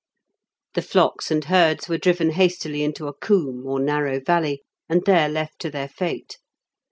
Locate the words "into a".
2.81-3.13